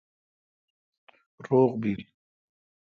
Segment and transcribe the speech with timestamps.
[1.47, 2.01] روغ بیل